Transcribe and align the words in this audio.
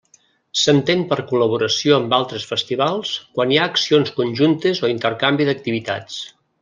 S'entén 0.59 1.03
per 1.11 1.17
col·laboració 1.31 1.93
amb 1.97 2.15
altres 2.17 2.45
festivals 2.53 3.11
quan 3.37 3.53
hi 3.57 3.61
ha 3.65 3.69
accions 3.73 4.15
conjuntes 4.21 4.83
o 4.89 4.91
intercanvi 4.95 5.49
d'activitats. 5.51 6.19